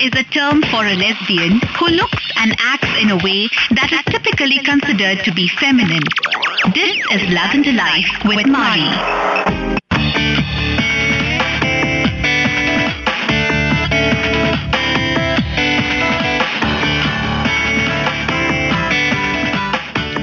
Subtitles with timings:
[0.00, 4.02] is a term for a lesbian who looks and acts in a way that is
[4.12, 6.04] typically considered to be feminine.
[6.74, 9.65] This is Lavender Life with Mari.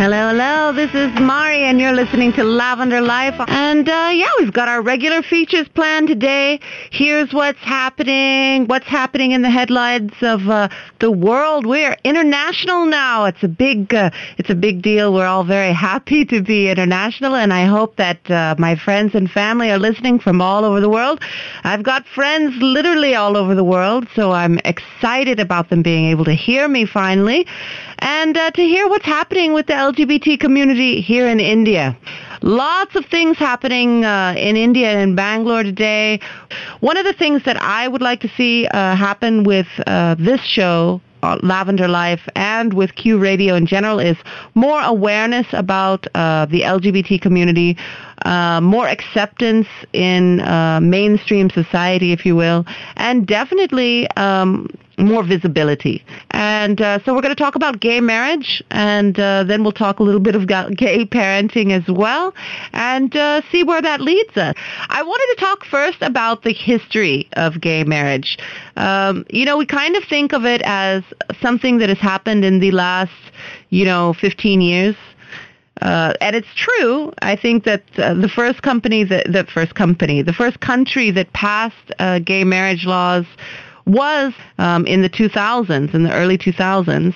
[0.03, 0.73] Hello, hello.
[0.73, 3.35] This is Mari, and you're listening to Lavender Life.
[3.47, 6.59] And uh, yeah, we've got our regular features planned today.
[6.91, 8.67] Here's what's happening.
[8.67, 10.67] What's happening in the headlines of uh,
[10.99, 11.65] the world?
[11.65, 13.23] We're international now.
[13.23, 15.13] It's a big, uh, it's a big deal.
[15.13, 19.31] We're all very happy to be international, and I hope that uh, my friends and
[19.31, 21.21] family are listening from all over the world.
[21.63, 26.25] I've got friends literally all over the world, so I'm excited about them being able
[26.25, 27.47] to hear me finally
[27.99, 31.95] and uh, to hear what's happening with the LGBT community here in India.
[32.41, 36.19] Lots of things happening uh, in India and in Bangalore today.
[36.79, 40.41] One of the things that I would like to see uh, happen with uh, this
[40.41, 44.17] show uh, Lavender Life and with Q Radio in general is
[44.55, 47.77] more awareness about uh, the LGBT community,
[48.23, 52.65] uh, more acceptance in uh, mainstream society, if you will,
[52.97, 56.03] and definitely um, more visibility.
[56.31, 59.99] And uh, so we're going to talk about gay marriage, and uh, then we'll talk
[59.99, 62.33] a little bit of gay parenting as well,
[62.73, 64.55] and uh, see where that leads us.
[64.89, 68.37] I wanted to talk first about the history of gay marriage.
[68.77, 71.03] Um, you know, we kind of think of it as
[71.41, 73.11] something that has happened in the last,
[73.69, 74.95] you know, 15 years.
[75.81, 77.11] Uh, and it's true.
[77.21, 81.33] I think that uh, the first company, that, the first company, the first country that
[81.33, 83.25] passed uh, gay marriage laws
[83.85, 87.13] was um, in the 2000s, in the early 2000s.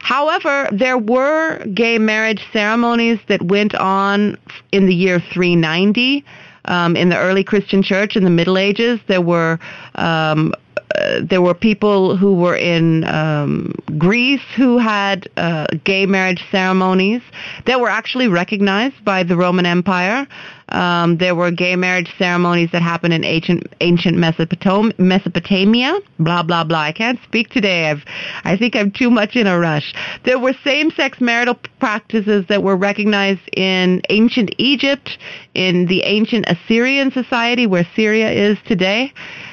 [0.00, 4.36] However, there were gay marriage ceremonies that went on
[4.72, 6.24] in the year 390.
[6.66, 9.58] Um, in the early Christian church in the Middle Ages, there were
[9.94, 16.42] um, uh, there were people who were in um, Greece who had uh, gay marriage
[16.50, 17.22] ceremonies
[17.66, 20.26] that were actually recognized by the Roman Empire.
[20.70, 25.98] Um, there were gay marriage ceremonies that happened in ancient ancient Mesopotam- Mesopotamia.
[26.18, 26.78] Blah blah blah.
[26.78, 27.90] I can't speak today.
[27.90, 28.04] I've
[28.44, 29.94] I think I'm too much in a rush.
[30.24, 35.18] There were same-sex marital practices that were recognized in ancient Egypt,
[35.54, 39.12] in the ancient Assyrian society where Syria is today.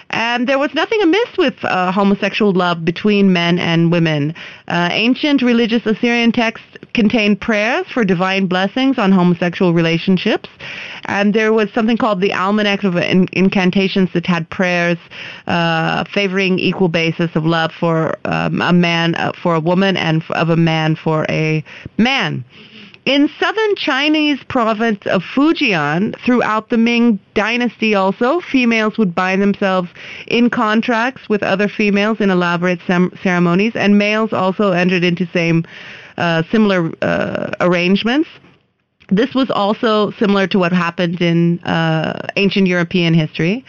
[0.09, 4.34] And there was nothing amiss with uh, homosexual love between men and women.
[4.68, 10.50] Uh, ancient religious Assyrian texts contained prayers for divine blessings on homosexual relationships.
[11.06, 14.97] And there was something called the Almanac of Incantations that had prayers
[15.47, 20.24] uh, favoring equal basis of love for um, a man uh, for a woman and
[20.31, 21.63] of a man for a
[21.97, 22.44] man.
[23.07, 29.88] In southern Chinese province of Fujian, throughout the Ming dynasty also, females would bind themselves
[30.28, 35.63] in contracts with other females in elaborate sem- ceremonies, and males also entered into same
[36.18, 38.28] uh, similar uh, arrangements.
[39.07, 43.63] This was also similar to what happened in uh, ancient European history.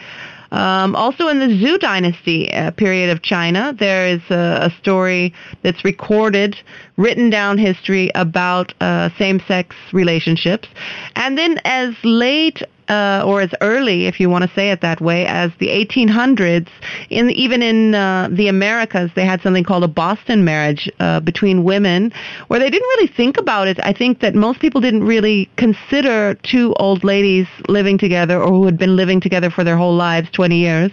[0.51, 5.33] Um, also in the Zhou dynasty uh, period of China, there is a, a, story
[5.61, 6.55] that's recorded,
[6.97, 10.67] written down history about uh, same-sex relationships.
[11.15, 14.99] And then as late uh, or as early, if you want to say it that
[14.99, 16.67] way, as the 1800s.
[17.09, 21.63] In even in uh, the Americas, they had something called a Boston marriage uh, between
[21.63, 22.11] women,
[22.47, 23.79] where they didn't really think about it.
[23.83, 28.65] I think that most people didn't really consider two old ladies living together or who
[28.65, 30.91] had been living together for their whole lives, 20 years,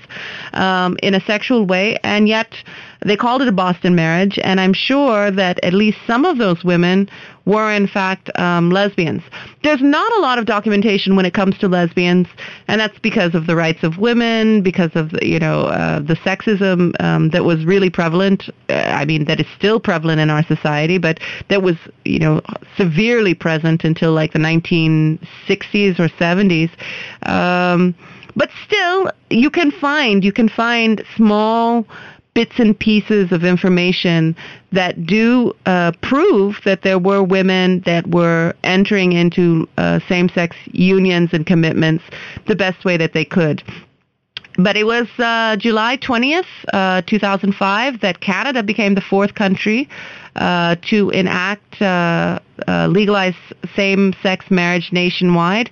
[0.52, 2.54] um, in a sexual way, and yet
[3.04, 6.64] they called it a Boston marriage, and I'm sure that at least some of those
[6.64, 7.08] women
[7.44, 9.22] were in fact um, lesbians.
[9.62, 12.26] There's not a lot of documentation when it comes to lesbians,
[12.68, 16.92] and that's because of the rights of women, because of you know uh, the sexism
[17.00, 18.48] um, that was really prevalent.
[18.68, 22.40] Uh, I mean, that is still prevalent in our society, but that was you know
[22.76, 26.70] severely present until like the 1960s or 70s.
[27.28, 27.94] Um,
[28.34, 31.86] but still, you can find you can find small
[32.36, 34.36] bits and pieces of information
[34.70, 41.30] that do uh, prove that there were women that were entering into uh, same-sex unions
[41.32, 42.04] and commitments
[42.46, 43.62] the best way that they could.
[44.58, 49.88] But it was uh, July 20th, uh, 2005, that Canada became the fourth country
[50.36, 53.34] uh, to enact uh, uh, legalize
[53.74, 55.70] same-sex marriage nationwide.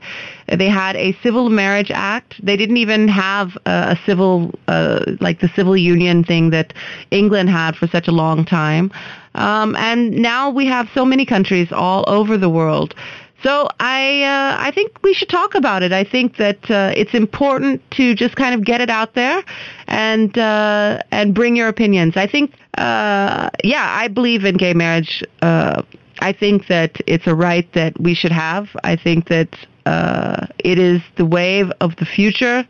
[0.49, 2.35] They had a Civil Marriage Act.
[2.45, 6.75] They didn't even have a civil, uh, like the civil union thing that
[7.11, 8.93] England had for such a long time.
[9.35, 12.95] Um, and now we have so many countries all over the world
[13.45, 15.93] So I uh, I think we should talk about it.
[15.93, 19.45] I think that uh, it's important to just kind of get it out there
[19.87, 22.17] and uh, and bring your opinions.
[22.17, 25.23] I think uh, yeah, I believe in gay marriage.
[25.43, 25.83] Uh,
[26.21, 28.75] I think that it's a right that we should have.
[28.83, 29.49] I think that
[29.87, 32.67] uh, it is the wave of the future.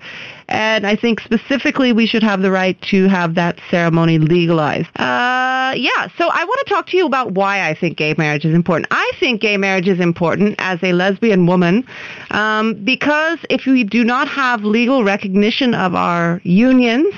[0.48, 4.88] And I think specifically we should have the right to have that ceremony legalized.
[4.98, 8.44] Uh, yeah, so I want to talk to you about why I think gay marriage
[8.44, 8.88] is important.
[8.90, 11.86] I think gay marriage is important as a lesbian woman
[12.30, 17.14] um, because if we do not have legal recognition of our unions,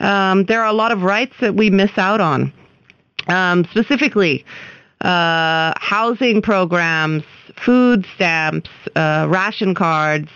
[0.00, 2.52] um, there are a lot of rights that we miss out on.
[3.28, 4.44] Um, specifically,
[5.02, 7.22] uh, housing programs,
[7.64, 10.30] food stamps, uh, ration cards,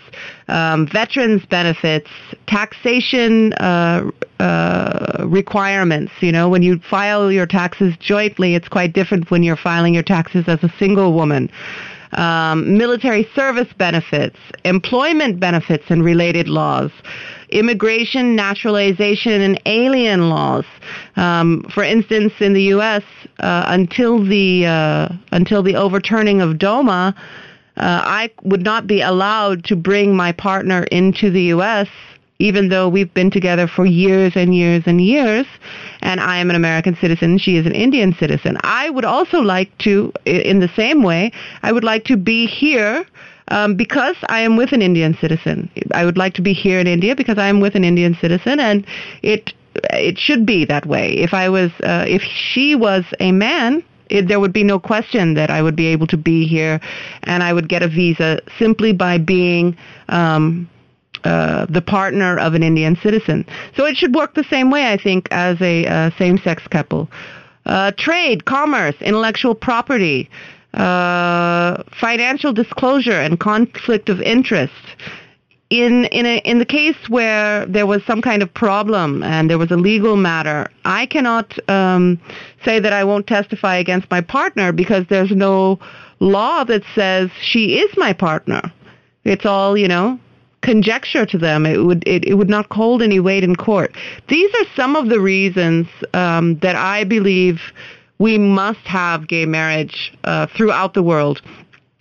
[0.47, 2.09] um, veterans benefits,
[2.47, 6.11] taxation uh, uh, requirements.
[6.21, 10.03] You know, when you file your taxes jointly, it's quite different when you're filing your
[10.03, 11.49] taxes as a single woman.
[12.15, 16.89] Um, military service benefits, employment benefits and related laws,
[17.49, 20.65] immigration, naturalization, and alien laws.
[21.17, 23.03] Um, for instance, in the U.S.,
[23.39, 29.65] uh, until the uh, until the overturning of DOMA, uh, I would not be allowed
[29.65, 31.89] to bring my partner into the U.S.
[32.39, 35.45] Even though we've been together for years and years and years,
[36.01, 38.57] and I am an American citizen, she is an Indian citizen.
[38.63, 41.31] I would also like to, in the same way,
[41.63, 43.05] I would like to be here
[43.49, 45.69] um, because I am with an Indian citizen.
[45.93, 48.59] I would like to be here in India because I am with an Indian citizen,
[48.59, 48.85] and
[49.21, 49.53] it
[49.91, 51.11] it should be that way.
[51.11, 55.33] If I was, uh, if she was a man, it, there would be no question
[55.35, 56.79] that I would be able to be here,
[57.23, 59.77] and I would get a visa simply by being.
[60.09, 60.69] Um,
[61.25, 63.45] uh, the partner of an Indian citizen.
[63.75, 67.09] So it should work the same way, I think, as a uh, same-sex couple.
[67.65, 70.29] Uh, trade, commerce, intellectual property,
[70.75, 74.73] uh, financial disclosure and conflict of interest.
[75.71, 79.57] In in a, in the case where there was some kind of problem and there
[79.57, 82.19] was a legal matter, I cannot um,
[82.63, 85.79] say that I won't testify against my partner because there's no
[86.19, 88.71] law that says she is my partner.
[89.23, 90.19] It's all you know
[90.65, 91.65] conjecture to them.
[91.65, 93.95] It would it, it would not hold any weight in court.
[94.27, 97.61] These are some of the reasons um, that I believe
[98.17, 101.41] we must have gay marriage uh, throughout the world.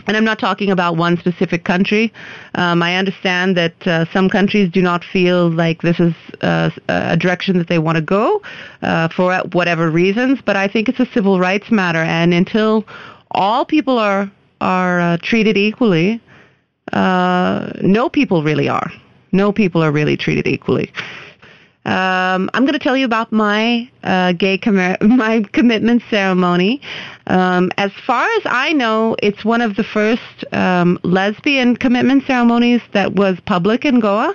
[0.07, 2.13] And I'm not talking about one specific country.
[2.57, 7.17] Um, I understand that uh, some countries do not feel like this is uh, a
[7.17, 8.43] direction that they want to go
[8.83, 12.03] uh, for whatever reasons, but I think it's a civil rights matter.
[12.03, 12.85] And until
[13.31, 14.31] all people are
[14.61, 16.21] are uh, treated equally,
[16.93, 18.91] uh, no people really are.
[19.33, 20.93] No people are really treated equally.
[21.87, 26.81] Um, I'm going to tell you about my uh, gay com- my commitment ceremony.
[27.27, 32.81] Um, as far as I know, it's one of the first um, lesbian commitment ceremonies
[32.93, 34.35] that was public in Goa.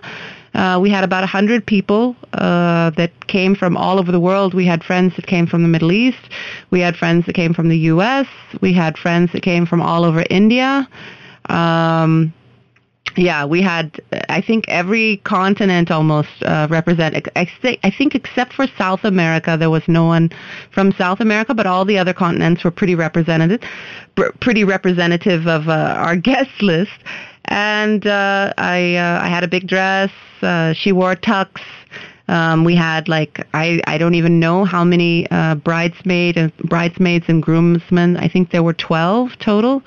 [0.54, 4.54] Uh, we had about 100 people uh, that came from all over the world.
[4.54, 6.30] We had friends that came from the Middle East.
[6.72, 8.28] We had friends that came from the U.S.
[8.62, 10.88] We had friends that came from all over India.
[11.50, 12.34] Um,
[13.16, 17.30] yeah, we had, I think, every continent almost uh, represented.
[17.36, 17.46] I,
[17.98, 20.30] think except for South America, there was no one
[20.72, 23.64] from South America, but all the other continents were pretty represented,
[24.40, 26.92] pretty representative of uh, our guest list.
[27.46, 30.12] And uh, I, uh, I had a big dress.
[30.42, 31.50] Uh, she wore tux.
[32.28, 37.26] Um, we had like I, I don't even know how many uh, bridesmaid and bridesmaids
[37.28, 38.18] and groomsmen.
[38.18, 39.82] I think there were twelve total.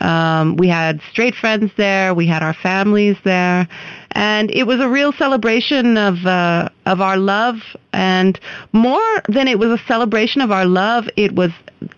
[0.00, 2.14] Um, we had straight friends there.
[2.14, 3.68] We had our families there,
[4.12, 7.56] and it was a real celebration of uh, of our love.
[7.92, 8.38] And
[8.72, 11.52] more than it was a celebration of our love, it was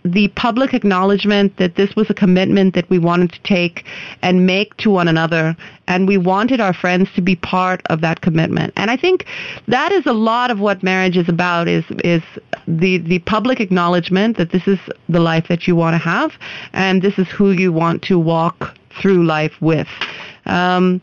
[0.05, 3.85] the public acknowledgement that this was a commitment that we wanted to take
[4.23, 5.57] and make to one another,
[5.89, 8.73] and we wanted our friends to be part of that commitment.
[8.77, 9.25] And I think
[9.69, 12.23] that is a lot of what marriage is about: is is
[12.67, 16.33] the the public acknowledgement that this is the life that you want to have,
[16.73, 19.89] and this is who you want to walk through life with.
[20.47, 21.01] Um,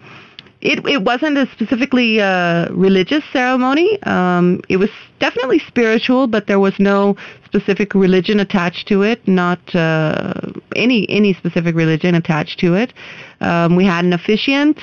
[0.62, 4.01] it, it wasn't a specifically uh, religious ceremony.
[4.03, 4.89] Um, it was
[5.20, 9.27] definitely spiritual, but there was no specific religion attached to it.
[9.27, 10.34] Not uh,
[10.75, 12.93] any any specific religion attached to it.
[13.41, 14.79] Um, we had an officiant.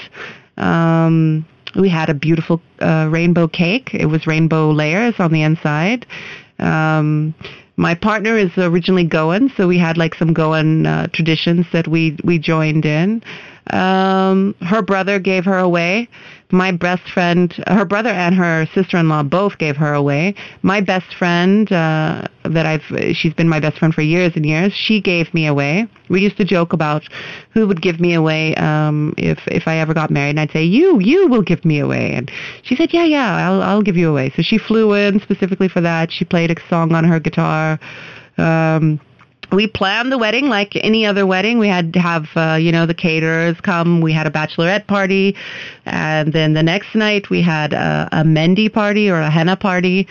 [0.58, 1.46] Um,
[1.76, 3.94] we had a beautiful uh, rainbow cake.
[3.94, 6.04] It was rainbow layers on the inside.
[6.60, 7.34] Um,
[7.76, 12.16] my partner is originally Goan, so we had like some Goan uh, traditions that we
[12.24, 13.22] we joined in.
[13.70, 16.08] Um, her brother gave her away.
[16.52, 20.34] My best friend, her brother and her sister-in-law both gave her away.
[20.62, 24.72] My best friend, uh, that I've, she's been my best friend for years and years.
[24.72, 25.86] She gave me away.
[26.08, 27.04] We used to joke about
[27.50, 30.64] who would give me away um, if if I ever got married, and I'd say,
[30.64, 32.30] "You, you will give me away." And
[32.62, 35.80] she said, "Yeah, yeah, I'll I'll give you away." So she flew in specifically for
[35.80, 36.10] that.
[36.10, 37.78] She played a song on her guitar.
[38.38, 39.00] Um,
[39.52, 41.58] we planned the wedding like any other wedding.
[41.58, 44.00] We had to have, uh, you know, the caterers come.
[44.00, 45.36] We had a bachelorette party.
[45.86, 50.06] And then the next night we had a, a Mehndi party or a henna party.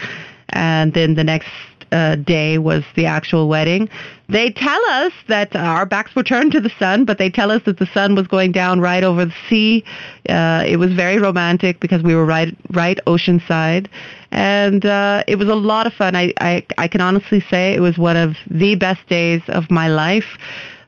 [0.49, 1.49] And then the next
[1.91, 3.89] uh, day was the actual wedding.
[4.27, 7.63] They tell us that our backs were turned to the sun, but they tell us
[7.65, 9.83] that the sun was going down right over the sea.
[10.27, 13.87] Uh, it was very romantic because we were right right oceanside,
[14.31, 16.15] and uh, it was a lot of fun.
[16.15, 19.87] I, I I can honestly say it was one of the best days of my
[19.87, 20.37] life.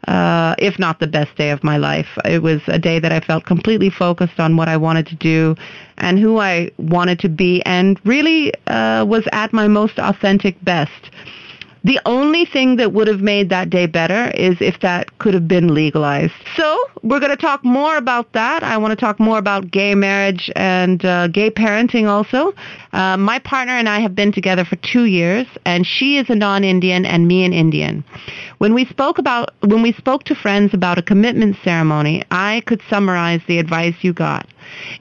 [0.07, 2.07] Uh, if not the best day of my life.
[2.25, 5.55] It was a day that I felt completely focused on what I wanted to do
[5.99, 11.11] and who I wanted to be and really uh, was at my most authentic best.
[11.83, 15.47] The only thing that would have made that day better is if that could have
[15.47, 16.33] been legalized.
[16.55, 18.61] So we're going to talk more about that.
[18.61, 22.53] I want to talk more about gay marriage and uh, gay parenting also.
[22.93, 26.35] Uh, my partner and I have been together for two years, and she is a
[26.35, 28.03] non-Indian and me an Indian.
[28.59, 32.81] When we spoke about when we spoke to friends about a commitment ceremony, I could
[32.89, 34.47] summarize the advice you got.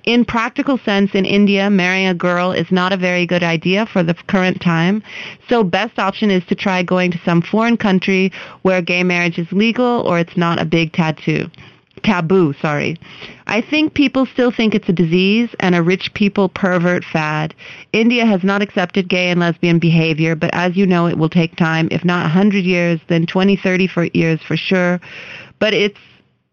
[0.04, 4.02] In practical sense, in India, marrying a girl is not a very good idea for
[4.02, 5.02] the current time.
[5.48, 9.50] So best option is to try going to some foreign country where gay marriage is
[9.52, 11.50] legal or it's not a big tattoo.
[12.02, 12.96] Taboo, sorry.
[13.46, 17.54] I think people still think it's a disease and a rich people pervert fad.
[17.92, 21.56] India has not accepted gay and lesbian behavior, but as you know, it will take
[21.56, 25.00] time, if not 100 years, then 20, 30 for years for sure.
[25.58, 25.98] But it's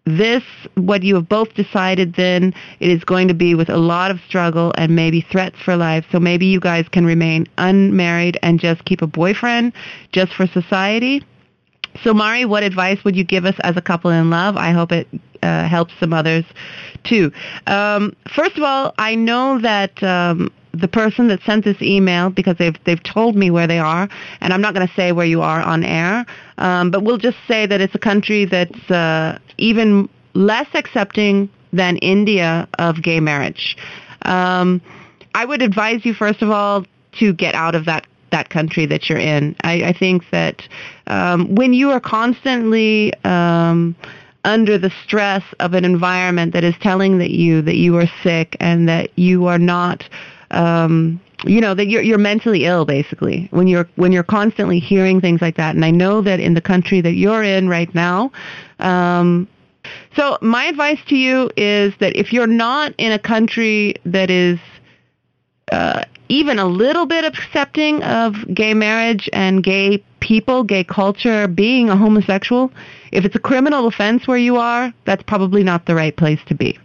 [0.08, 0.44] this,
[0.76, 4.20] what you have both decided then, it is going to be with a lot of
[4.28, 6.06] struggle and maybe threats for life.
[6.12, 9.74] So maybe you guys can remain unmarried and just keep a boyfriend
[10.14, 11.24] just for society.
[12.04, 14.56] So Mari, what advice would you give us as a couple in love?
[14.56, 15.08] I hope it
[15.42, 16.46] uh, helps some others
[17.04, 17.32] too.
[17.66, 22.58] Um, first of all, I know that um, the person that sent this email because
[22.58, 24.10] they've they've told me where they are,
[24.42, 26.26] and I'm not going to say where you are on air,
[26.58, 31.98] um, but we'll just say that it's a country that's uh, even less accepting than
[31.98, 33.78] India of gay marriage.
[34.24, 34.82] Um,
[35.36, 36.86] I would advise you first of all
[37.20, 39.56] to get out of that that country that you're in.
[39.64, 40.62] I, I think that
[41.08, 43.96] um, when you are constantly um,
[44.44, 48.56] under the stress of an environment that is telling that you that you are sick
[48.60, 50.04] and that you are not
[50.52, 55.22] um, you know that you're you're mentally ill basically when you're when you're constantly hearing
[55.22, 58.32] things like that and i know that in the country that you're in right now
[58.80, 59.48] um
[60.16, 64.60] so my advice to you is that if you're not in a country that is
[65.72, 71.90] uh, even a little bit accepting of gay marriage and gay people, gay culture, being
[71.90, 72.72] a homosexual,
[73.12, 76.56] if it's a criminal offense where you are, that's probably not the right place to
[76.56, 76.78] be.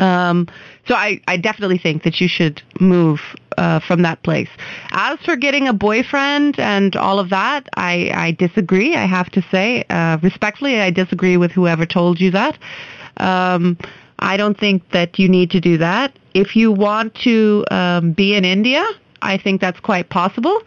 [0.00, 0.48] Um,
[0.88, 3.20] so I, I definitely think that you should move
[3.58, 4.48] uh, from that place.
[4.92, 8.96] As for getting a boyfriend and all of that, I, I disagree.
[8.96, 12.58] I have to say, uh, respectfully, I disagree with whoever told you that.
[13.18, 13.76] Um,
[14.18, 16.18] I don't think that you need to do that.
[16.34, 18.84] If you want to um, be in India,
[19.22, 20.62] I think that's quite possible.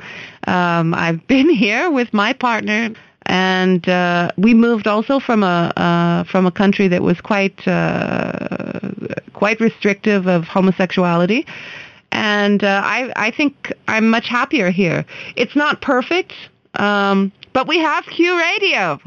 [0.47, 2.93] Um, I've been here with my partner
[3.33, 8.79] and uh, we moved also from a uh, from a country that was quite uh,
[9.33, 11.43] quite restrictive of homosexuality,
[12.11, 15.03] and uh, I I think I'm much happier here.
[15.35, 16.33] It's not perfect.
[16.75, 18.99] Um, but we have Q radio.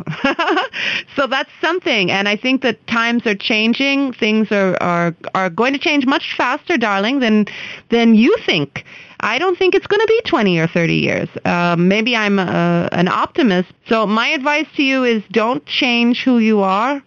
[1.17, 2.13] so that's something.
[2.13, 4.13] And I think that times are changing.
[4.13, 7.47] Things are, are, are going to change much faster, darling, than,
[7.91, 8.85] than you think.
[9.21, 11.29] I don't think it's going to be 20 or 30 years.
[11.45, 13.73] Uh, maybe I'm a, an optimist.
[13.89, 17.03] So my advice to you is don't change who you are.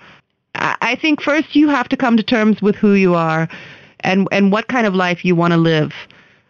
[0.56, 3.48] I think first you have to come to terms with who you are
[4.02, 5.94] and, and what kind of life you want to live.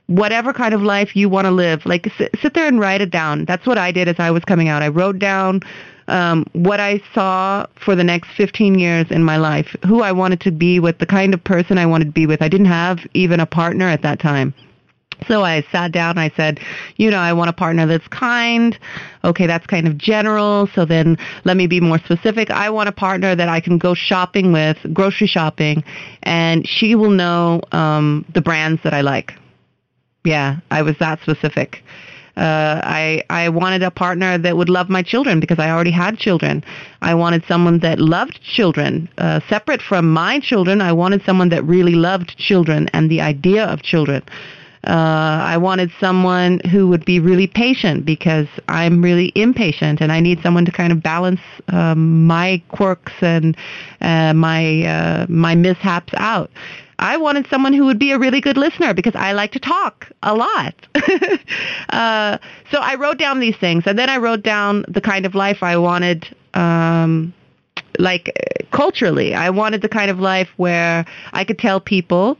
[0.08, 1.86] Whatever kind of life you want to live.
[1.86, 3.46] Like sit, sit there and write it down.
[3.46, 4.82] That's what I did as I was coming out.
[4.82, 5.62] I wrote down
[6.08, 10.42] um, what I saw for the next 15 years in my life, who I wanted
[10.42, 12.42] to be with, the kind of person I wanted to be with.
[12.42, 14.54] I didn't have even a partner at that time.
[15.28, 16.60] So I sat down I said,
[16.98, 18.78] you know, I want a partner that's kind.
[19.24, 20.68] Okay, that's kind of general.
[20.74, 22.50] So then let me be more specific.
[22.52, 25.84] I want a partner that I can go shopping with, grocery shopping,
[26.24, 29.34] and she will know um, the brands that I like.
[30.24, 31.84] Yeah, I was that specific.
[32.38, 36.18] Uh, I I wanted a partner that would love my children because I already had
[36.18, 36.64] children.
[37.02, 40.82] I wanted someone that loved children, uh, separate from my children.
[40.82, 44.24] I wanted someone that really loved children and the idea of children.
[44.88, 50.22] Uh, I wanted someone who would be really patient because I'm really impatient and I
[50.22, 53.58] need someone to kind of balance um, my quirks and
[54.00, 56.50] uh, my uh, my mishaps out.
[57.00, 60.10] I wanted someone who would be a really good listener because I like to talk
[60.24, 60.76] a lot.
[61.90, 62.38] uh,
[62.72, 65.62] so I wrote down these things, and then I wrote down the kind of life
[65.62, 66.28] I wanted.
[66.54, 67.34] Um,
[67.98, 68.32] like
[68.72, 72.38] culturally, I wanted the kind of life where I could tell people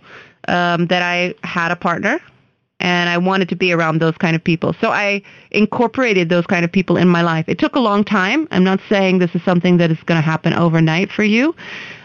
[0.48, 2.20] um, that I had a partner,
[2.80, 4.74] and I wanted to be around those kind of people.
[4.80, 7.46] So I incorporated those kind of people in my life.
[7.48, 8.48] It took a long time.
[8.52, 11.56] I'm not saying this is something that is going to happen overnight for you,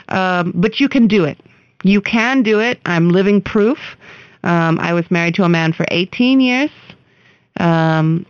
[0.08, 1.38] um, but you can do it.
[1.84, 2.80] You can do it.
[2.86, 3.78] I'm living proof.
[4.42, 6.70] Um, I was married to a man for 18 years.
[7.60, 8.26] Um,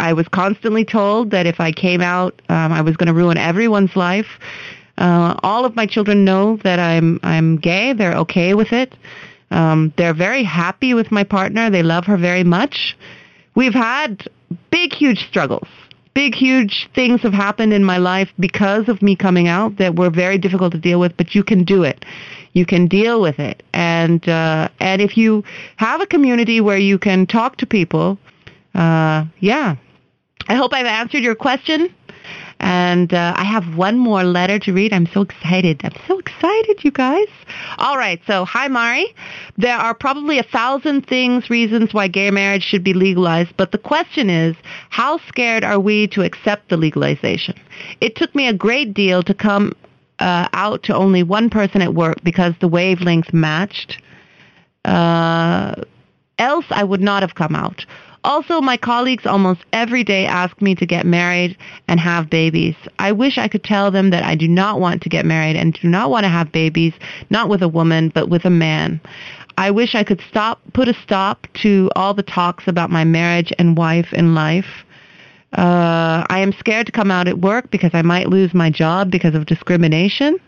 [0.00, 3.36] I was constantly told that if I came out, um, I was going to ruin
[3.36, 4.26] everyone's life.
[4.98, 7.92] Uh, all of my children know that I'm I'm gay.
[7.92, 8.94] They're okay with it.
[9.50, 11.70] Um, they're very happy with my partner.
[11.70, 12.96] They love her very much.
[13.54, 14.28] We've had
[14.70, 15.68] big, huge struggles.
[16.14, 20.10] Big, huge things have happened in my life because of me coming out that were
[20.10, 21.16] very difficult to deal with.
[21.16, 22.04] But you can do it
[22.56, 23.62] you can deal with it.
[23.74, 25.44] And uh, and if you
[25.76, 28.18] have a community where you can talk to people,
[28.74, 29.76] uh, yeah.
[30.48, 31.92] I hope I've answered your question.
[32.60, 34.92] And uh, I have one more letter to read.
[34.92, 35.80] I'm so excited.
[35.84, 37.28] I'm so excited, you guys.
[37.78, 38.20] All right.
[38.26, 39.14] So, hi, Mari.
[39.58, 43.56] There are probably a thousand things, reasons why gay marriage should be legalized.
[43.56, 44.56] But the question is,
[44.90, 47.58] how scared are we to accept the legalization?
[48.00, 49.72] It took me a great deal to come
[50.18, 54.00] uh, out to only one person at work because the wavelength matched.
[54.84, 55.74] Uh,
[56.38, 57.84] else, I would not have come out.
[58.26, 61.56] Also, my colleagues almost every day ask me to get married
[61.86, 62.74] and have babies.
[62.98, 65.72] I wish I could tell them that I do not want to get married and
[65.74, 66.92] do not want to have babies,
[67.30, 69.00] not with a woman, but with a man.
[69.58, 73.52] I wish I could stop, put a stop to all the talks about my marriage
[73.60, 74.84] and wife and life.
[75.52, 79.08] Uh, I am scared to come out at work because I might lose my job
[79.08, 80.40] because of discrimination.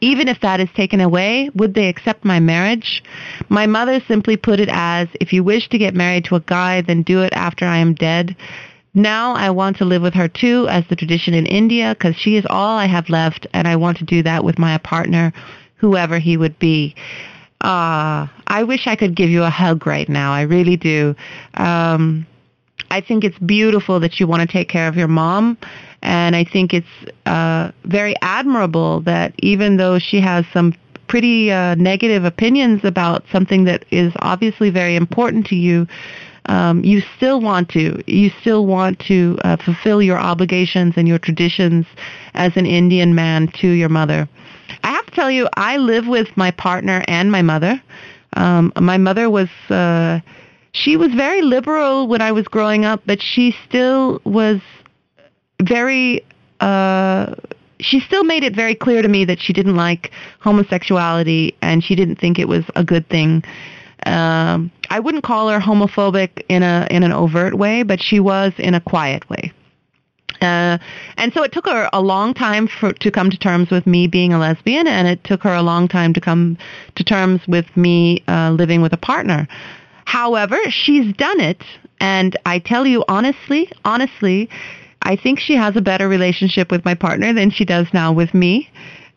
[0.00, 3.02] Even if that is taken away, would they accept my marriage?
[3.48, 6.80] My mother simply put it as, if you wish to get married to a guy,
[6.82, 8.36] then do it after I am dead.
[8.94, 12.36] Now I want to live with her too, as the tradition in India, because she
[12.36, 15.32] is all I have left, and I want to do that with my partner,
[15.76, 16.94] whoever he would be.
[17.62, 20.32] Ah, uh, I wish I could give you a hug right now.
[20.32, 21.14] I really do.
[21.54, 22.26] Um,
[22.90, 25.56] I think it's beautiful that you want to take care of your mom.
[26.02, 26.86] And I think it's
[27.26, 30.74] uh, very admirable that even though she has some
[31.08, 35.86] pretty uh, negative opinions about something that is obviously very important to you,
[36.46, 38.02] um, you still want to.
[38.06, 41.86] You still want to uh, fulfill your obligations and your traditions
[42.34, 44.28] as an Indian man to your mother.
[44.82, 47.80] I have to tell you, I live with my partner and my mother.
[48.34, 50.20] Um, my mother was uh,
[50.72, 54.60] she was very liberal when I was growing up, but she still was
[55.62, 56.24] very
[56.60, 57.34] uh
[57.80, 61.94] she still made it very clear to me that she didn't like homosexuality and she
[61.94, 63.42] didn't think it was a good thing.
[64.06, 68.52] Um, I wouldn't call her homophobic in a in an overt way, but she was
[68.58, 69.52] in a quiet way.
[70.40, 70.78] Uh,
[71.18, 74.06] and so it took her a long time for, to come to terms with me
[74.06, 76.56] being a lesbian, and it took her a long time to come
[76.94, 79.46] to terms with me uh, living with a partner.
[80.10, 81.62] However, she's done it,
[82.00, 84.50] and I tell you honestly, honestly,
[85.02, 88.34] I think she has a better relationship with my partner than she does now with
[88.34, 88.68] me.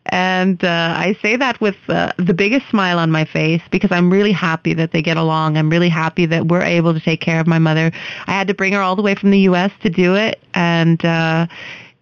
[0.06, 4.08] And uh, I say that with uh, the biggest smile on my face because I'm
[4.08, 5.56] really happy that they get along.
[5.56, 7.90] I'm really happy that we're able to take care of my mother.
[8.28, 9.72] I had to bring her all the way from the U.S.
[9.82, 11.48] to do it, and uh,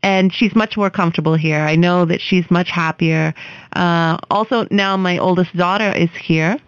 [0.02, 1.60] and she's much more comfortable here.
[1.60, 3.32] I know that she's much happier.
[3.72, 6.58] Uh, also, now my oldest daughter is here,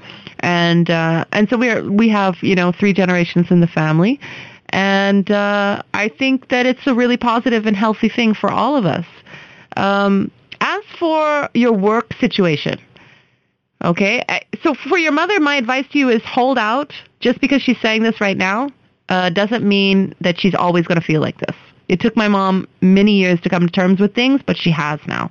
[0.45, 4.21] and uh, and so we are we have you know three generations in the family,
[4.69, 8.85] and uh, I think that it's a really positive and healthy thing for all of
[8.85, 9.07] us.
[9.79, 10.31] Um,
[10.61, 12.79] as for your work situation,
[13.83, 14.23] okay,
[14.63, 16.93] so for your mother, my advice to you is hold out.
[17.21, 18.69] Just because she's saying this right now
[19.09, 21.57] uh, doesn't mean that she's always going to feel like this.
[21.89, 25.01] It took my mom many years to come to terms with things, but she has
[25.07, 25.31] now.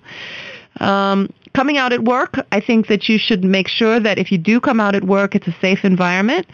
[0.79, 4.37] Um, coming out at work, I think that you should make sure that if you
[4.37, 6.47] do come out at work, it's a safe environment.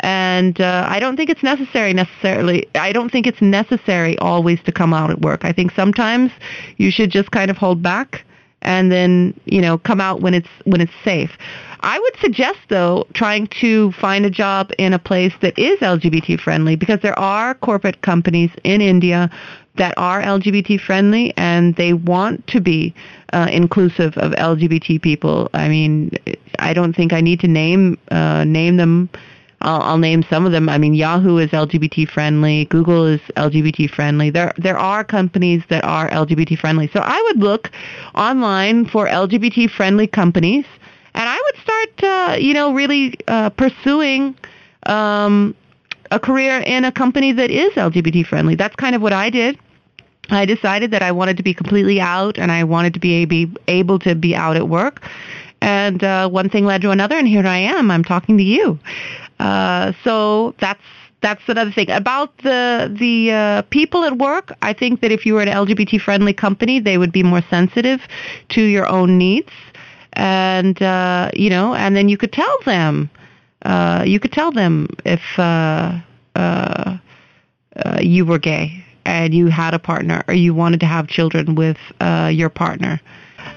[0.00, 2.68] And uh, I don't think it's necessary necessarily.
[2.74, 5.44] I don't think it's necessary always to come out at work.
[5.44, 6.30] I think sometimes
[6.76, 8.24] you should just kind of hold back
[8.62, 11.30] and then you know come out when it's when it's safe.
[11.80, 16.40] I would suggest though trying to find a job in a place that is LGBT
[16.40, 19.30] friendly because there are corporate companies in India
[19.76, 22.94] that are LGBT friendly and they want to be
[23.32, 25.50] uh, inclusive of LGBT people.
[25.54, 26.10] I mean,
[26.58, 29.08] I don't think I need to name uh, name them.
[29.62, 30.68] I'll, I'll name some of them.
[30.68, 32.66] I mean, Yahoo is LGBT friendly.
[32.66, 34.30] Google is LGBT friendly.
[34.30, 36.88] There there are companies that are LGBT friendly.
[36.92, 37.70] So I would look
[38.14, 40.66] online for LGBT friendly companies,
[41.14, 44.36] and I would start, uh, you know, really uh, pursuing.
[44.84, 45.54] Um,
[46.12, 48.54] a career in a company that is LGBT friendly.
[48.54, 49.58] That's kind of what I did.
[50.30, 53.98] I decided that I wanted to be completely out and I wanted to be able
[54.00, 55.02] to be out at work.
[55.60, 57.90] And uh, one thing led to another, and here I am.
[57.90, 58.78] I'm talking to you.
[59.40, 60.82] Uh, so that's
[61.22, 64.52] that's another thing about the the uh, people at work.
[64.60, 68.02] I think that if you were an LGBT friendly company, they would be more sensitive
[68.50, 69.50] to your own needs,
[70.12, 73.10] and uh, you know, and then you could tell them.
[73.62, 75.98] Uh, you could tell them if uh,
[76.36, 76.96] uh,
[77.76, 81.54] uh, you were gay and you had a partner or you wanted to have children
[81.54, 83.00] with uh, your partner.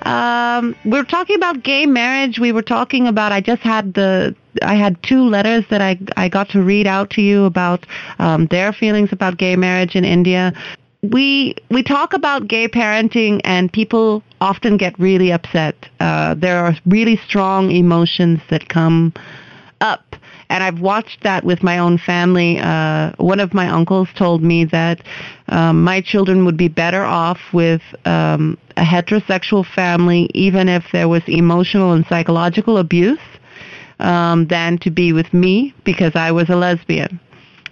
[0.03, 2.39] Um, we were talking about gay marriage.
[2.39, 3.31] We were talking about.
[3.31, 4.35] I just had the.
[4.62, 7.85] I had two letters that I I got to read out to you about
[8.19, 10.53] um, their feelings about gay marriage in India.
[11.01, 15.75] We we talk about gay parenting and people often get really upset.
[15.99, 19.13] Uh, there are really strong emotions that come
[19.81, 20.09] up
[20.49, 22.59] and I've watched that with my own family.
[22.59, 25.01] Uh, one of my uncles told me that
[25.49, 31.07] um, my children would be better off with um, a heterosexual family, even if there
[31.07, 33.19] was emotional and psychological abuse,
[33.99, 37.19] um, than to be with me because I was a lesbian.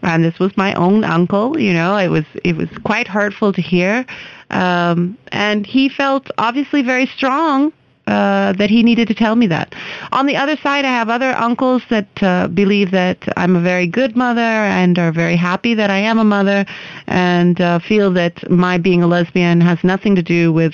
[0.04, 1.60] And this was my own uncle.
[1.60, 4.06] You know, it was it was quite hurtful to hear.
[4.52, 7.74] Um, and he felt obviously very strong
[8.08, 9.76] uh, that he needed to tell me that.
[10.14, 13.86] On the other side, I have other uncles that uh, believe that I'm a very
[13.86, 16.66] good mother and are very happy that I am a mother
[17.08, 20.74] and uh, feel that my being a lesbian has nothing to do with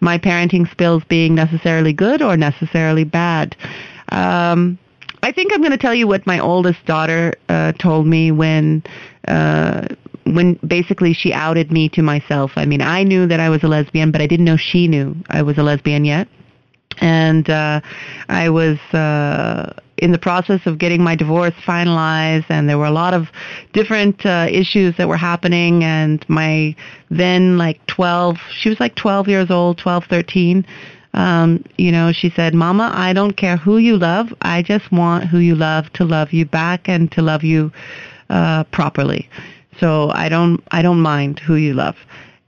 [0.00, 3.56] my parenting skills being necessarily good or necessarily bad.
[4.10, 4.78] Um,
[5.22, 8.82] I think I'm going to tell you what my oldest daughter uh, told me when
[9.26, 9.86] uh,
[10.24, 12.52] when basically she outed me to myself.
[12.56, 15.16] I mean, I knew that I was a lesbian, but I didn't know she knew
[15.30, 16.28] I was a lesbian yet
[17.00, 17.80] and uh,
[18.28, 22.90] I was uh, in the process of getting my divorce finalized, and there were a
[22.90, 23.28] lot of
[23.72, 25.84] different uh, issues that were happening.
[25.84, 26.74] And my
[27.10, 30.66] then like 12, she was like 12 years old, 12, 13.
[31.14, 34.34] Um, you know, she said, "Mama, I don't care who you love.
[34.42, 37.70] I just want who you love to love you back and to love you
[38.30, 39.28] uh, properly.
[39.78, 41.96] So I don't, I don't mind who you love."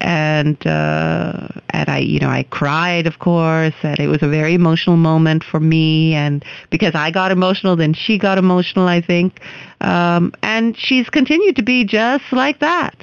[0.07, 4.55] And uh, and I you know I cried of course and it was a very
[4.55, 9.41] emotional moment for me and because I got emotional then she got emotional I think
[9.81, 12.95] um, and she's continued to be just like that.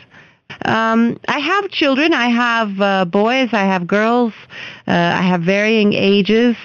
[0.66, 2.14] Um, I have children.
[2.14, 3.50] I have uh, boys.
[3.52, 4.34] I have girls.
[4.88, 6.56] Uh, I have varying ages.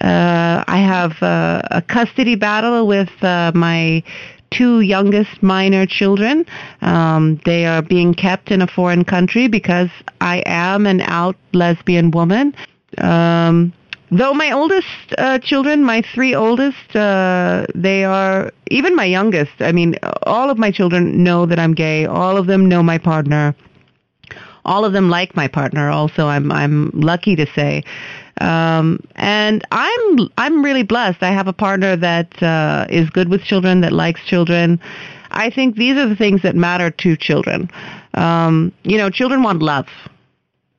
[0.00, 4.02] Uh, I have uh, a custody battle with uh, my
[4.50, 6.44] two youngest minor children.
[6.82, 12.10] Um, they are being kept in a foreign country because I am an out lesbian
[12.10, 12.54] woman.
[12.98, 13.72] Um,
[14.10, 14.86] though my oldest
[15.18, 19.52] uh, children, my three oldest, uh, they are even my youngest.
[19.60, 22.06] I mean, all of my children know that I'm gay.
[22.06, 23.54] All of them know my partner.
[24.64, 25.88] All of them like my partner.
[25.88, 27.82] Also, I'm I'm lucky to say.
[28.40, 31.22] Um, and I'm I'm really blessed.
[31.22, 34.80] I have a partner that uh, is good with children, that likes children.
[35.30, 37.70] I think these are the things that matter to children.
[38.14, 39.86] Um, you know, children want love.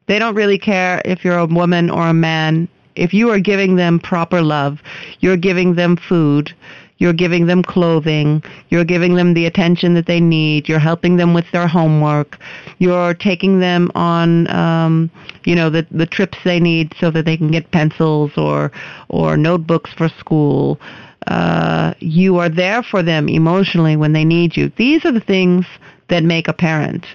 [0.08, 2.68] They don't really care if you're a woman or a man.
[2.96, 4.82] If you are giving them proper love,
[5.22, 6.54] you're giving them food,
[7.02, 8.44] you're giving them clothing.
[8.70, 10.70] You're giving them the attention that they need.
[10.70, 12.38] You're helping them with their homework.
[12.78, 15.10] You're taking them on, um,
[15.44, 18.72] you know, the the trips they need so that they can get pencils or
[19.10, 20.80] or notebooks for school.
[21.26, 24.72] Uh, you are there for them emotionally when they need you.
[24.78, 25.66] These are the things
[26.10, 27.08] that make a parent.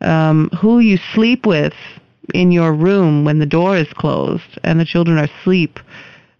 [0.00, 1.74] Um, who you sleep with
[2.34, 5.78] in your room when the door is closed and the children are asleep.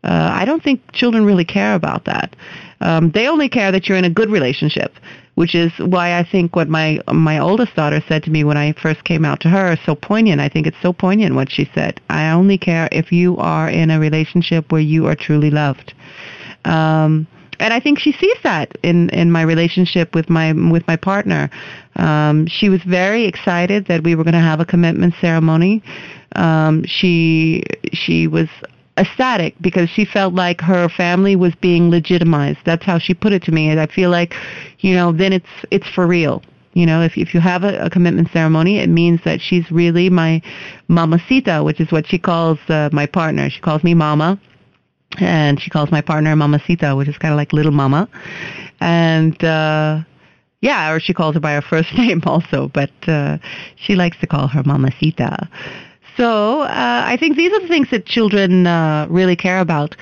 [0.04, 2.34] Uh, I don't think children really care about that.
[2.82, 4.94] Um, they only care that you're in a good relationship,
[5.36, 8.72] which is why I think what my my oldest daughter said to me when I
[8.72, 10.40] first came out to her is so poignant.
[10.40, 12.00] I think it's so poignant what she said.
[12.10, 15.94] I only care if you are in a relationship where you are truly loved.
[16.64, 17.26] Um,
[17.60, 21.50] and I think she sees that in in my relationship with my with my partner.
[21.96, 25.82] Um, she was very excited that we were going to have a commitment ceremony.
[26.34, 28.48] Um, she she was
[28.96, 32.58] ecstatic because she felt like her family was being legitimized.
[32.64, 33.70] That's how she put it to me.
[33.70, 34.34] And I feel like,
[34.80, 36.42] you know, then it's it's for real.
[36.74, 40.08] You know, if if you have a, a commitment ceremony, it means that she's really
[40.08, 40.40] my
[40.88, 43.50] mamacita, which is what she calls uh, my partner.
[43.50, 44.40] She calls me mama,
[45.18, 48.08] and she calls my partner mamacita, which is kind of like little mama.
[48.80, 50.00] And uh,
[50.62, 53.38] yeah, or she calls her by her first name also, but uh,
[53.76, 55.48] she likes to call her mamacita.
[56.16, 59.96] So uh, I think these are the things that children uh, really care about.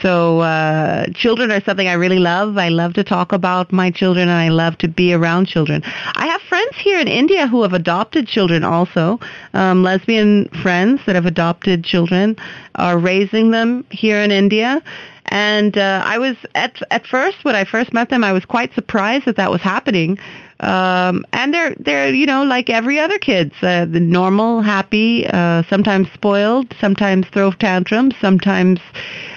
[0.00, 2.58] So uh, children are something I really love.
[2.58, 5.82] I love to talk about my children, and I love to be around children.
[6.14, 9.18] I have friends here in India who have adopted children also.
[9.54, 12.36] Um, lesbian friends that have adopted children
[12.74, 14.82] are raising them here in India.
[15.28, 18.72] And uh, I was at at first when I first met them, I was quite
[18.74, 20.18] surprised that that was happening
[20.60, 25.62] um, and they're they're you know like every other kids, uh, the normal, happy, uh,
[25.68, 28.80] sometimes spoiled, sometimes throw tantrums, sometimes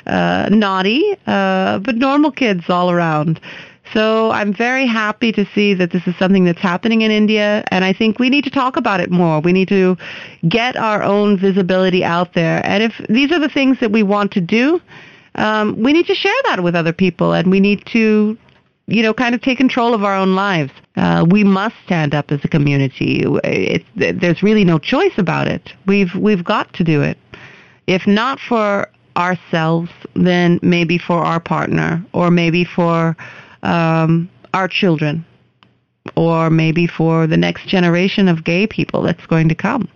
[0.06, 3.40] uh, naughty, uh, but normal kids all around.
[3.94, 7.84] So I'm very happy to see that this is something that's happening in India, and
[7.84, 9.40] I think we need to talk about it more.
[9.40, 9.98] We need to
[10.48, 14.32] get our own visibility out there, and if these are the things that we want
[14.34, 14.80] to do,
[15.36, 18.38] um, we need to share that with other people, and we need to
[18.90, 20.72] you know, kind of take control of our own lives.
[20.96, 23.24] Uh, we must stand up as a community.
[23.44, 25.74] It, it, there's really no choice about it.
[25.86, 27.18] We've we've got to do it.
[27.88, 33.16] If not for ourselves, then maybe for our partner, or maybe for
[33.64, 35.26] um, our children,
[36.16, 39.88] or maybe for the next generation of gay people that's going to come.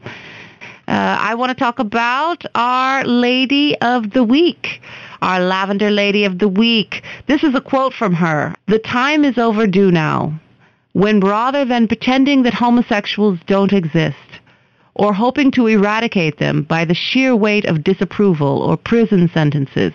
[0.87, 4.81] Uh, I want to talk about Our Lady of the Week
[5.23, 7.01] our Lavender Lady of the Week.
[7.27, 8.53] This is a quote from her.
[8.67, 10.37] The time is overdue now,
[10.91, 14.17] when rather than pretending that homosexuals don't exist,
[14.95, 19.93] or hoping to eradicate them by the sheer weight of disapproval or prison sentences,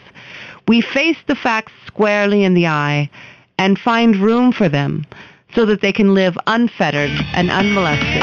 [0.66, 3.10] we face the facts squarely in the eye
[3.58, 5.04] and find room for them
[5.54, 8.22] so that they can live unfettered and unmolested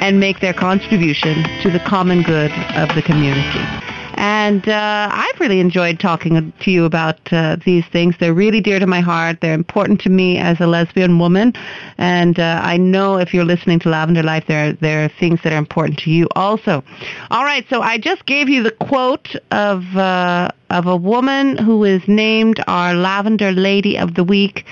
[0.00, 3.85] and make their contribution to the common good of the community.
[4.28, 8.16] And uh, I've really enjoyed talking to you about uh, these things.
[8.18, 9.40] They're really dear to my heart.
[9.40, 11.52] They're important to me as a lesbian woman.
[11.96, 15.52] And uh, I know if you're listening to Lavender Life, there, there are things that
[15.52, 16.82] are important to you also.
[17.30, 21.84] All right, so I just gave you the quote of, uh, of a woman who
[21.84, 24.64] is named our Lavender Lady of the Week.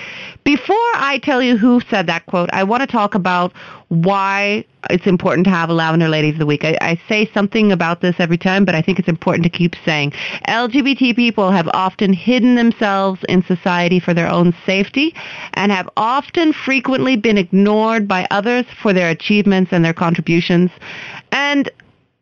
[0.43, 3.53] Before I tell you who said that quote, I want to talk about
[3.87, 6.63] why it's important to have a Lavender Lady of the Week.
[6.63, 9.75] I, I, say something about this every time, but I think it's important to keep
[9.85, 10.11] saying.
[10.47, 15.13] LGBT people have often hidden themselves in society for their own safety
[15.53, 20.71] and have often frequently been ignored by others for their achievements and their contributions.
[21.31, 21.71] And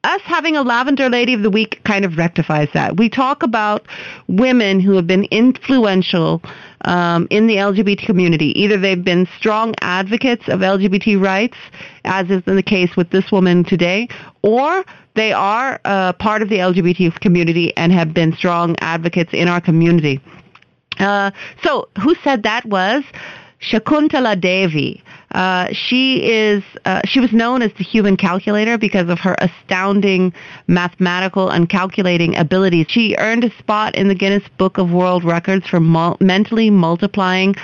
[0.03, 2.97] us having a lavender lady of the week kind of rectifies that.
[2.97, 3.87] We talk about
[4.27, 6.41] women who have been influential
[6.81, 8.47] um, in the LGBT community.
[8.59, 11.57] Either they've been strong advocates of LGBT rights,
[12.03, 14.09] as is the case with this woman today,
[14.41, 14.83] or
[15.15, 19.61] they are uh, part of the LGBT community and have been strong advocates in our
[19.61, 20.19] community.
[20.99, 21.31] Uh,
[21.63, 23.03] so, who said that was
[23.61, 25.01] Shakuntala Devi.
[25.33, 30.33] Uh, she is uh, she was known as the human calculator because of her astounding
[30.67, 32.85] mathematical and calculating abilities.
[32.89, 37.55] She earned a spot in the Guinness Book of World Records for mul- mentally multiplying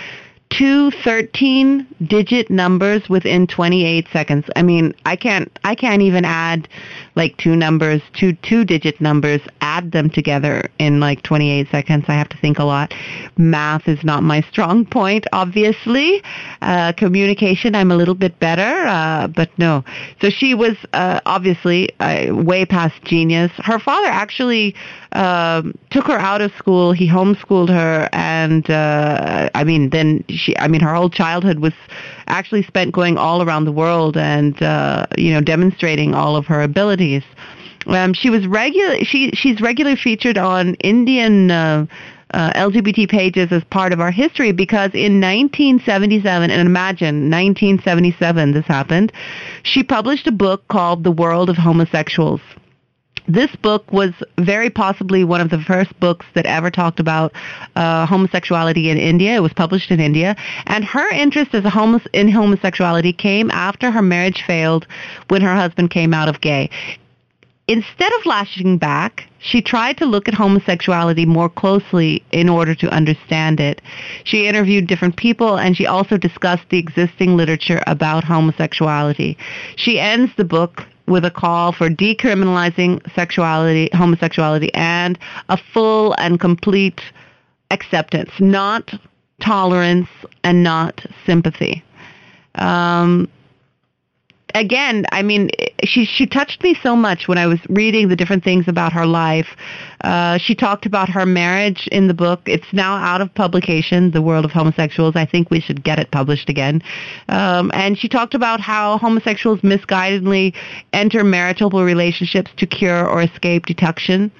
[0.49, 4.45] two 13 digit numbers within 28 seconds.
[4.55, 6.67] I mean, I can't I can't even add
[7.15, 12.05] like two numbers, two two digit numbers, add them together in like 28 seconds.
[12.07, 12.93] I have to think a lot.
[13.37, 16.23] Math is not my strong point, obviously.
[16.61, 19.83] Uh, communication, I'm a little bit better, uh, but no.
[20.21, 23.51] So she was uh, obviously uh, way past genius.
[23.57, 24.75] Her father actually
[25.13, 26.91] um, took her out of school.
[26.91, 31.73] He homeschooled her, and uh, I mean, then she, I mean, her whole childhood was
[32.27, 36.61] actually spent going all around the world and uh, you know demonstrating all of her
[37.87, 39.03] Um, she was regular.
[39.03, 41.51] She she's regularly featured on Indian.
[41.51, 41.85] Uh,
[42.31, 48.65] uh, LGBT pages as part of our history because in 1977, and imagine 1977 this
[48.67, 49.11] happened,
[49.63, 52.41] she published a book called The World of Homosexuals
[53.27, 57.33] this book was very possibly one of the first books that ever talked about
[57.75, 59.35] uh, homosexuality in India.
[59.35, 64.01] It was published in India, and her interest as a in homosexuality came after her
[64.01, 64.87] marriage failed
[65.29, 66.69] when her husband came out of gay
[67.69, 72.89] instead of lashing back, she tried to look at homosexuality more closely in order to
[72.89, 73.79] understand it.
[74.23, 79.37] She interviewed different people and she also discussed the existing literature about homosexuality.
[79.75, 85.17] She ends the book with a call for decriminalizing sexuality, homosexuality, and
[85.49, 87.01] a full and complete
[87.71, 88.93] acceptance, not
[89.41, 90.09] tolerance
[90.43, 91.83] and not sympathy.
[92.55, 93.29] Um,
[94.55, 95.49] again, I mean,
[95.83, 99.05] she she touched me so much when I was reading the different things about her
[99.05, 99.47] life.
[100.01, 102.41] Uh, she talked about her marriage in the book.
[102.45, 105.15] It's now out of publication, The World of Homosexuals.
[105.15, 106.81] I think we should get it published again.
[107.27, 110.53] Um, and she talked about how homosexuals misguidedly
[110.93, 114.31] enter marital relationships to cure or escape detection.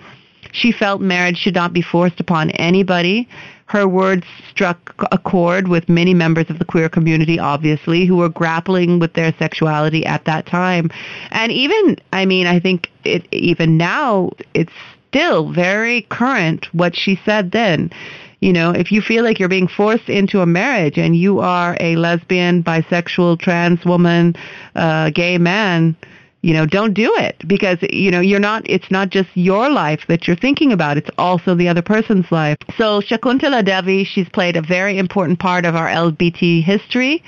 [0.52, 3.28] She felt marriage should not be forced upon anybody.
[3.70, 8.28] Her words struck a chord with many members of the queer community, obviously, who were
[8.30, 10.90] grappling with their sexuality at that time.
[11.30, 14.74] And even, I mean, I think it, even now, it's
[15.10, 17.92] still very current what she said then.
[18.40, 21.78] You know, if you feel like you're being forced into a marriage and you are
[21.80, 24.36] a lesbian, bisexual, trans woman,
[24.76, 25.96] uh, gay man,
[26.42, 30.02] you know, don't do it because, you know, you're not, it's not just your life
[30.08, 30.98] that you're thinking about.
[30.98, 32.58] It's also the other person's life.
[32.78, 37.24] So Shakuntala Devi, she's played a very important part of our LGBT history.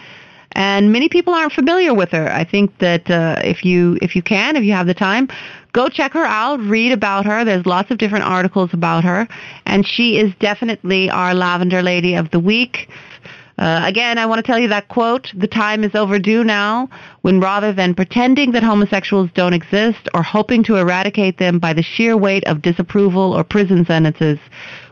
[0.53, 2.29] And many people aren't familiar with her.
[2.29, 5.29] I think that uh, if you if you can, if you have the time,
[5.71, 7.45] go check her out, read about her.
[7.45, 9.29] There's lots of different articles about her,
[9.65, 12.89] and she is definitely our Lavender Lady of the Week.
[13.57, 16.89] Uh, again, I want to tell you that quote, the time is overdue now
[17.21, 21.83] when rather than pretending that homosexuals don't exist or hoping to eradicate them by the
[21.83, 24.39] sheer weight of disapproval or prison sentences,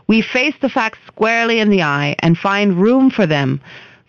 [0.06, 3.60] we face the facts squarely in the eye and find room for them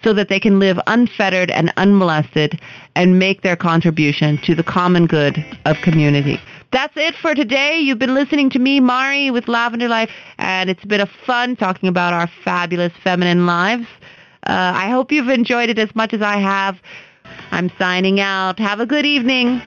[0.04, 2.60] so that they can live unfettered and unmolested
[2.96, 6.40] and make their contribution to the common good of community.
[6.72, 7.80] That's it for today.
[7.80, 11.90] You've been listening to me, Mari, with Lavender Life, and it's been a fun talking
[11.90, 13.86] about our fabulous feminine lives.
[14.48, 16.82] Uh, I hope you've enjoyed it as much as I have.
[17.52, 18.60] I'm signing out.
[18.60, 19.62] Have a good evening.